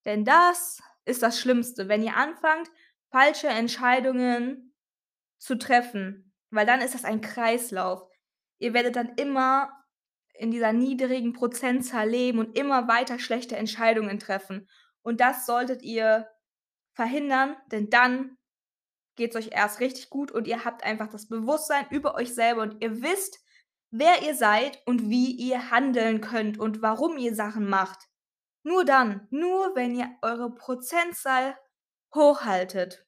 Denn 0.06 0.26
das 0.26 0.82
ist 1.06 1.22
das 1.22 1.40
Schlimmste, 1.40 1.88
wenn 1.88 2.04
ihr 2.04 2.16
anfangt, 2.16 2.70
falsche 3.12 3.48
Entscheidungen 3.48 4.74
zu 5.38 5.58
treffen, 5.58 6.34
weil 6.50 6.66
dann 6.66 6.82
ist 6.82 6.96
das 6.96 7.06
ein 7.06 7.22
Kreislauf. 7.22 8.04
Ihr 8.60 8.74
werdet 8.74 8.96
dann 8.96 9.14
immer 9.16 9.72
in 10.34 10.52
dieser 10.52 10.74
niedrigen 10.74 11.34
Prozentzahl 11.34 12.10
leben 12.10 12.40
und 12.40 12.58
immer 12.58 12.88
weiter 12.88 13.20
schlechte 13.20 13.58
Entscheidungen 13.58 14.20
treffen. 14.20 14.68
Und 15.02 15.22
das 15.22 15.46
solltet 15.46 15.82
ihr 15.82 16.30
verhindern, 16.94 17.56
denn 17.72 17.90
dann 17.90 18.38
geht's 19.16 19.36
euch 19.36 19.50
erst 19.52 19.80
richtig 19.80 20.10
gut 20.10 20.32
und 20.32 20.48
ihr 20.48 20.64
habt 20.66 20.84
einfach 20.84 21.08
das 21.08 21.28
Bewusstsein 21.28 21.86
über 21.90 22.16
euch 22.16 22.34
selber 22.34 22.62
und 22.62 22.82
ihr 22.82 23.02
wisst, 23.02 23.40
wer 23.92 24.24
ihr 24.24 24.36
seid 24.36 24.82
und 24.86 25.10
wie 25.10 25.32
ihr 25.32 25.72
handeln 25.72 26.22
könnt 26.22 26.58
und 26.58 26.82
warum 26.82 27.18
ihr 27.18 27.36
Sachen 27.36 27.68
macht. 27.70 28.08
Nur 28.64 28.86
dann, 28.86 29.28
nur 29.30 29.76
wenn 29.76 29.96
ihr 29.96 30.10
eure 30.22 30.54
Prozentzahl 30.54 31.58
hochhaltet. 32.14 33.06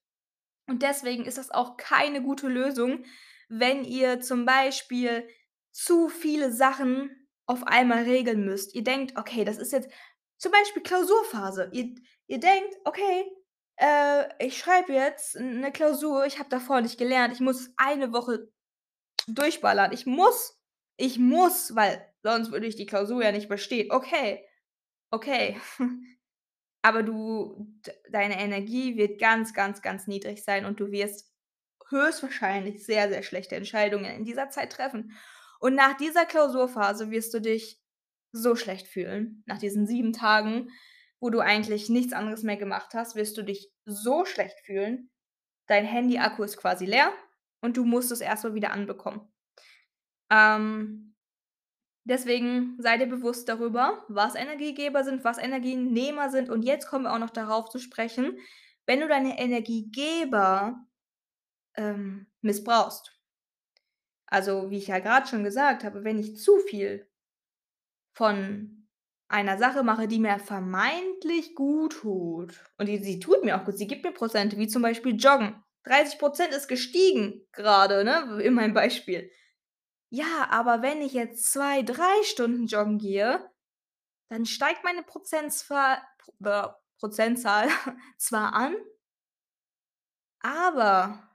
Und 0.68 0.84
deswegen 0.84 1.26
ist 1.26 1.38
das 1.38 1.52
auch 1.52 1.78
keine 1.78 2.22
gute 2.22 2.48
Lösung, 2.48 3.06
wenn 3.50 3.84
ihr 3.84 4.22
zum 4.22 4.46
Beispiel 4.46 5.28
zu 5.72 6.10
viele 6.10 6.52
Sachen 6.52 7.28
auf 7.46 7.68
einmal 7.68 8.04
regeln 8.04 8.46
müsst. 8.46 8.74
Ihr 8.76 8.84
denkt: 8.84 9.18
„Okay, 9.18 9.44
das 9.44 9.58
ist 9.58 9.74
jetzt“ 9.74 9.90
zum 10.42 10.52
Beispiel 10.54 10.84
Klausurphase. 10.84 11.70
Ihr 11.74 11.96
ihr 12.28 12.40
denkt: 12.40 12.76
„Okay, 12.86 13.26
äh, 13.78 14.26
ich 14.46 14.58
schreibe 14.60 14.94
jetzt 14.94 15.36
'ne 15.38 15.72
Klausur, 15.72 16.26
ich 16.26 16.40
habe 16.40 16.50
davor 16.50 16.82
nicht 16.82 16.98
gelernt. 17.00 17.34
Ich 17.34 17.42
muss 17.42 17.72
eine 17.78 18.14
Woche 18.14 18.50
durchballern. 19.28 19.94
Ich 19.94 20.06
muss 20.08 20.58
ich 20.98 21.20
muss, 21.20 21.76
weil 21.76 22.06
sonst 22.24 22.52
würde 22.52 22.68
ich 22.68 22.76
die 22.78 22.86
Klausur 22.88 23.24
ja 23.24 23.32
nicht 23.34 23.50
bestehen.“ 23.50 23.92
Okay, 23.92 24.46
okay. 25.12 25.60
Aber 26.84 27.04
du 27.04 27.68
deine 28.10 28.40
Energie 28.40 28.98
wird 28.98 29.20
ganz, 29.20 29.54
ganz, 29.54 29.82
ganz 29.82 30.08
niedrig 30.08 30.44
sein 30.44 30.66
und 30.66 30.80
du 30.80 30.92
wirst 30.92 31.32
höchstwahrscheinlich 31.90 32.86
sehr, 32.86 33.10
sehr 33.10 33.24
schlechte 33.24 33.56
Entscheidungen 33.58 34.06
in 34.16 34.26
dieser 34.26 34.50
Zeit 34.52 34.74
treffen. 34.74 35.14
Und 35.60 35.76
nach 35.76 35.98
dieser 35.98 36.26
Klausurphase 36.26 37.12
wirst 37.12 37.34
du 37.36 37.42
dich 37.42 37.81
so 38.32 38.56
schlecht 38.56 38.88
fühlen. 38.88 39.44
Nach 39.46 39.58
diesen 39.58 39.86
7 39.86 40.14
Tagen, 40.14 40.70
wo 41.20 41.30
du 41.30 41.40
eigentlich 41.40 41.90
nichts 41.90 42.14
anderes 42.14 42.44
mehr 42.44 42.58
gemacht 42.58 42.94
hast, 42.94 43.16
wirst 43.16 43.38
du 43.38 43.44
dich 43.44 43.72
so 43.86 44.26
schlecht 44.26 44.60
fühlen. 44.66 45.10
Dein 45.68 45.86
Handy-Akku 45.86 46.44
ist 46.44 46.58
quasi 46.58 46.86
leer 46.86 47.12
und 47.62 47.78
du 47.78 47.86
musst 47.86 48.12
es 48.12 48.22
erst 48.22 48.44
mal 48.44 48.56
wieder 48.56 48.72
anbekommen. 48.72 49.32
Ähm 50.30 51.12
Deswegen 52.04 52.78
sei 52.80 52.98
dir 52.98 53.06
bewusst 53.06 53.48
darüber, 53.48 54.04
was 54.08 54.34
Energiegeber 54.34 55.04
sind, 55.04 55.24
was 55.24 55.38
Energienehmer 55.38 56.30
sind 56.30 56.50
und 56.50 56.64
jetzt 56.64 56.88
kommen 56.88 57.06
wir 57.06 57.14
auch 57.14 57.20
noch 57.20 57.30
darauf 57.30 57.70
zu 57.70 57.78
sprechen, 57.78 58.40
wenn 58.88 59.02
du 59.02 59.08
deine 59.08 59.38
Energiegeber, 59.40 60.84
ähm, 61.76 62.28
missbrauchst. 62.42 63.20
Also, 64.26 64.72
wie 64.72 64.78
ich 64.78 64.88
ja 64.88 65.00
grad 65.00 65.30
schon 65.30 65.44
gesagt 65.44 65.84
habe, 65.84 66.04
wenn 66.04 66.18
ich 66.18 66.38
zu 66.38 66.58
viel 66.60 67.11
von 68.14 68.88
einer 69.28 69.58
Sache 69.58 69.84
mache, 69.84 70.08
die 70.08 70.20
mir 70.20 70.40
vermeintlich 70.40 71.56
gut 71.56 71.94
tut 71.94 72.60
und 72.78 72.88
die 72.88 72.98
sie 72.98 73.20
tut 73.20 73.44
mir 73.44 73.60
auch 73.60 73.66
gut, 73.66 73.78
sie 73.78 73.88
gibt 73.88 74.04
mir 74.04 74.12
Prozente, 74.12 74.58
wie 74.58 74.68
zum 74.68 74.82
Beispiel 74.82 75.16
Joggen. 75.16 75.64
30% 75.86 76.50
ist 76.50 76.68
gestiegen 76.68 77.48
grade, 77.54 78.04
ne, 78.04 78.42
in 78.44 78.54
meinem 78.54 78.74
Beispiel. 78.74 79.32
Ja, 80.10 80.48
aber 80.52 80.82
wenn 80.82 81.02
ich 81.02 81.14
jetzt 81.14 81.52
2, 81.54 81.84
3 81.84 82.04
Stunden 82.24 82.68
joggen 82.68 83.00
gehe, 83.00 83.50
dann 84.30 84.46
steigt 84.46 84.84
meine 84.84 85.02
Prozentsfa 85.02 86.02
äh, 86.44 86.68
Prozentzahl 87.00 87.70
zwar 88.18 88.54
an 88.54 88.76
aber 90.42 91.30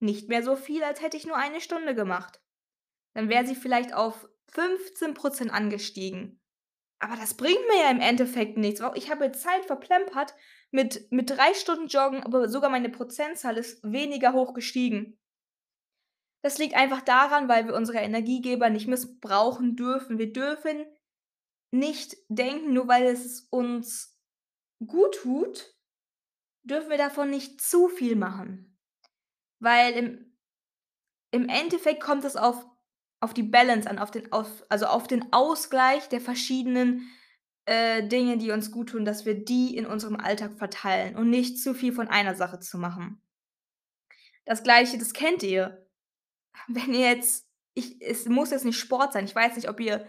nicht 0.00 0.28
mehr 0.28 0.42
so 0.42 0.56
viel, 0.56 0.82
als 0.82 1.02
hätte 1.02 1.16
ich 1.16 1.26
nur 1.26 1.36
eine 1.36 1.60
Stunde 1.60 1.94
gemacht. 1.94 2.40
Dann 3.14 3.28
wäre 3.28 3.46
sie 3.46 3.54
vielleicht 3.54 3.94
auf 3.94 4.28
15% 4.52 5.48
angestiegen. 5.50 6.40
Aber 7.00 7.16
das 7.16 7.34
bringt 7.34 7.64
mir 7.68 7.82
ja 7.82 7.90
im 7.90 8.00
Endeffekt 8.00 8.56
nichts. 8.56 8.80
ich 8.94 9.10
habe 9.10 9.30
Zeit 9.32 9.64
verplempert 9.66 10.34
mit 10.70 11.10
mit 11.12 11.30
3 11.30 11.54
Stunden 11.54 11.86
Joggen, 11.86 12.22
aber 12.24 12.48
sogar 12.48 12.70
meine 12.70 12.90
Prozentzahl 12.90 13.56
ist 13.56 13.82
weniger 13.84 14.32
hoch 14.32 14.52
gestiegen. 14.52 15.18
Das 16.42 16.58
liegt 16.58 16.74
einfach 16.74 17.02
daran, 17.02 17.48
weil 17.48 17.66
wir 17.66 17.74
unsere 17.74 17.98
Energiegeber 17.98 18.70
nicht 18.70 18.88
missbrauchen 18.88 19.76
dürfen. 19.76 20.18
Wir 20.18 20.32
dürfen 20.32 20.86
nicht 21.70 22.16
denken, 22.28 22.72
nur 22.72 22.88
weil 22.88 23.06
es 23.06 23.46
uns 23.50 24.18
gut 24.84 25.16
tut, 25.16 25.74
dürfen 26.62 26.90
wir 26.90 26.98
davon 26.98 27.30
nicht 27.30 27.60
zu 27.60 27.88
viel 27.88 28.16
machen. 28.16 28.78
Weil 29.60 29.92
im 29.94 30.28
im 31.30 31.48
Endeffekt 31.48 32.02
kommt 32.02 32.24
es 32.24 32.36
auf 32.36 32.64
auf 33.20 33.34
die 33.34 33.42
Balance 33.42 33.88
an, 33.88 33.98
auf 33.98 34.10
den 34.10 34.32
auf 34.32 34.64
also 34.68 34.86
auf 34.86 35.06
den 35.06 35.32
Ausgleich 35.32 36.08
der 36.08 36.20
verschiedenen, 36.20 37.08
äh, 37.66 38.06
Dinge, 38.06 38.38
die 38.38 38.52
uns 38.52 38.70
guttun, 38.70 39.04
dass 39.04 39.26
wir 39.26 39.34
die 39.44 39.76
in 39.76 39.86
unserem 39.86 40.16
Alltag 40.16 40.58
verteilen 40.58 41.16
und 41.16 41.30
nicht 41.30 41.60
zu 41.60 41.74
viel 41.74 41.92
von 41.92 42.08
einer 42.08 42.34
Sache 42.34 42.60
zu 42.60 42.78
machen. 42.78 43.22
Das 44.44 44.62
Gleiche, 44.62 44.98
das 44.98 45.12
kennt 45.12 45.42
ihr 45.42 45.88
wenn 46.66 46.92
ihr 46.94 47.10
jetzt 47.10 47.46
ich 47.74 48.00
es 48.02 48.26
muss 48.26 48.50
jetzt 48.50 48.64
nicht 48.64 48.78
Sport 48.78 49.12
sein. 49.12 49.24
Ich 49.24 49.34
weiß 49.34 49.56
nicht, 49.56 49.68
ob 49.68 49.80
ihr 49.80 50.06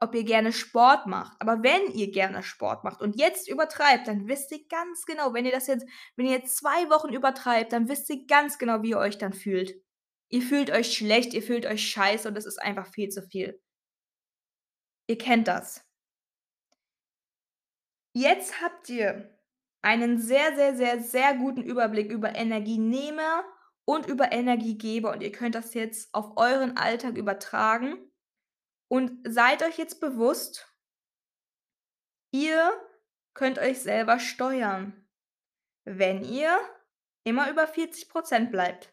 ob 0.00 0.14
ihr 0.14 0.22
gerne 0.22 0.52
Sport 0.52 1.06
macht, 1.08 1.36
aber 1.40 1.64
wenn 1.64 1.92
ihr 1.92 2.12
gerne 2.12 2.44
Sport 2.44 2.84
macht 2.84 3.00
und 3.00 3.16
jetzt 3.18 3.48
übertreibt, 3.48 4.06
dann 4.06 4.28
wisst 4.28 4.52
ihr 4.52 4.60
ganz 4.68 5.04
genau, 5.06 5.34
wenn 5.34 5.44
ihr 5.44 5.50
das 5.50 5.66
jetzt 5.66 5.86
wenn 6.16 6.26
ihr 6.26 6.32
jetzt 6.32 6.56
2 6.58 6.88
Wochen 6.90 7.12
übertreibt, 7.12 7.72
dann 7.72 7.88
wisst 7.88 8.08
ihr 8.10 8.24
ganz 8.26 8.58
genau, 8.58 8.82
wie 8.82 8.90
ihr 8.90 8.98
euch 8.98 9.18
dann 9.18 9.32
fühlt. 9.32 9.74
Ihr 10.30 10.42
fühlt 10.42 10.70
euch 10.70 10.94
schlecht, 10.94 11.32
ihr 11.34 11.42
fühlt 11.42 11.66
euch 11.66 11.88
scheiße 11.90 12.28
und 12.28 12.34
das 12.34 12.46
ist 12.46 12.60
einfach 12.60 12.86
viel 12.86 13.08
zu 13.08 13.22
viel. 13.22 13.60
Ihr 15.08 15.18
kennt 15.18 15.48
das. 15.48 15.84
Jetzt 18.14 18.60
habt 18.60 18.88
ihr 18.88 19.38
einen 19.82 20.18
sehr, 20.18 20.54
sehr, 20.56 20.76
sehr, 20.76 21.00
sehr 21.00 21.34
guten 21.36 21.62
Überblick 21.62 22.10
über 22.10 22.34
Energienehmer 22.34 23.44
und 23.86 24.06
über 24.06 24.32
Energiegeber 24.32 25.12
und 25.12 25.22
ihr 25.22 25.32
könnt 25.32 25.54
das 25.54 25.72
jetzt 25.72 26.12
auf 26.12 26.36
euren 26.36 26.76
Alltag 26.76 27.16
übertragen 27.16 27.96
und 28.88 29.20
seid 29.26 29.62
euch 29.62 29.78
jetzt 29.78 30.00
bewusst 30.00 30.68
ihr 32.32 32.72
könnt 33.34 33.58
euch 33.58 33.80
selber 33.80 34.18
steuern, 34.18 35.08
wenn 35.84 36.24
ihr 36.24 36.58
immer 37.24 37.50
über 37.50 37.64
40% 37.64 38.50
bleibt. 38.50 38.92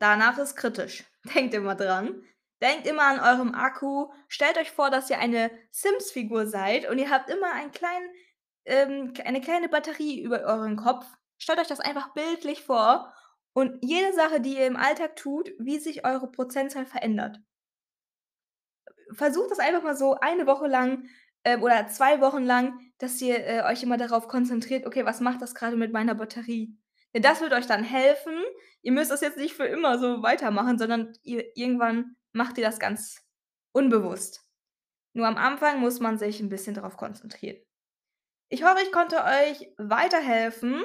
Danach 0.00 0.38
ist 0.38 0.56
kritisch. 0.56 1.04
Denkt 1.34 1.54
immer 1.54 1.76
dran. 1.76 2.24
Denkt 2.62 2.86
immer 2.86 3.04
an 3.04 3.20
eurem 3.20 3.54
Akku. 3.54 4.10
Stellt 4.28 4.58
euch 4.58 4.72
vor, 4.72 4.90
dass 4.90 5.08
ihr 5.10 5.18
eine 5.20 5.50
Sims-Figur 5.70 6.46
seid 6.46 6.88
und 6.90 6.98
ihr 6.98 7.10
habt 7.10 7.30
immer 7.30 7.52
einen 7.52 7.70
kleinen, 7.70 8.10
ähm, 8.64 9.14
eine 9.24 9.40
kleine 9.40 9.68
Batterie 9.68 10.20
über 10.22 10.40
euren 10.42 10.76
Kopf. 10.76 11.06
Stellt 11.38 11.60
euch 11.60 11.68
das 11.68 11.80
einfach 11.80 12.12
bildlich 12.14 12.62
vor 12.64 13.14
und 13.54 13.78
jede 13.84 14.12
Sache, 14.12 14.40
die 14.40 14.56
ihr 14.56 14.66
im 14.66 14.76
Alltag 14.76 15.16
tut, 15.16 15.50
wie 15.58 15.78
sich 15.78 16.04
eure 16.04 16.30
Prozentzahl 16.30 16.86
verändert. 16.86 17.40
Versucht 19.12 19.50
das 19.52 19.58
einfach 19.60 19.82
mal 19.84 19.96
so 19.96 20.14
eine 20.20 20.46
Woche 20.48 20.66
lang, 20.66 21.08
ähm, 21.44 21.62
oder 21.62 21.86
2 21.88 22.20
Wochen 22.20 22.42
lang, 22.44 22.78
dass 22.98 23.20
ihr, 23.22 23.38
äh, 23.46 23.62
euch 23.64 23.82
immer 23.84 23.96
darauf 23.96 24.26
konzentriert: 24.28 24.84
„Okay, 24.86 25.04
was 25.06 25.20
macht 25.20 25.42
das 25.42 25.54
grade 25.54 25.76
mit 25.76 25.92
meiner 25.92 26.14
Batterie?“ 26.16 26.76
Denn 27.14 27.22
das 27.22 27.40
wird 27.40 27.52
euch 27.52 27.66
dann 27.66 27.84
helfen. 27.84 28.34
Ihr 28.82 28.92
müsst 28.92 29.10
das 29.10 29.20
jetzt 29.20 29.36
nicht 29.36 29.54
für 29.54 29.66
immer 29.66 29.98
so 29.98 30.22
weitermachen, 30.22 30.78
sondern 30.78 31.12
ihr 31.22 31.56
irgendwann 31.56 32.16
macht 32.32 32.58
ihr 32.58 32.64
das 32.64 32.78
ganz 32.78 33.22
unbewusst. 33.72 34.42
Nur 35.14 35.26
am 35.26 35.36
Anfang 35.36 35.80
muss 35.80 36.00
man 36.00 36.18
sich 36.18 36.40
'n 36.40 36.48
bisschen 36.48 36.74
drauf 36.74 36.96
konzentrieren. 36.96 37.58
Ich 38.48 38.64
hoffe, 38.64 38.82
ich 38.82 38.92
konnte 38.92 39.24
euch 39.24 39.72
weiterhelfen 39.78 40.84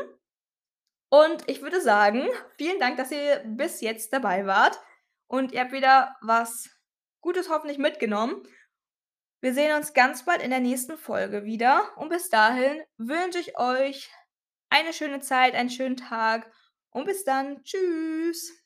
und 1.10 1.48
ich 1.50 1.62
würde 1.62 1.82
sagen, 1.82 2.28
vielen 2.58 2.80
Dank, 2.80 2.98
dass 2.98 3.12
ihr 3.12 3.44
bis 3.46 3.82
jetzt 3.82 4.14
dabei 4.14 4.46
wart 4.46 4.80
und 5.28 5.52
ihr 5.52 5.62
habt 5.62 5.72
wieder 5.72 6.16
was 6.22 6.70
Gutes 7.22 7.50
hoffentlich 7.50 7.78
mitgenommen. 7.80 8.44
Wir 9.42 9.54
sehen 9.54 9.76
uns 9.76 9.94
ganz 9.94 10.26
bald 10.26 10.42
in 10.42 10.50
der 10.52 10.60
nächsten 10.60 10.98
Folge 10.98 11.44
wieder 11.46 11.96
und 11.98 12.10
bis 12.10 12.30
dahin 12.30 12.82
wünsche 12.98 13.40
ich 13.40 13.58
euch 13.58 14.12
eine 14.76 14.94
schöne 14.94 15.22
Zeit, 15.22 15.56
einen 15.56 15.70
schönen 15.70 15.98
Tag 15.98 16.52
und 16.92 17.06
bis 17.06 17.24
dann. 17.24 17.64
Tschüss. 17.64 18.65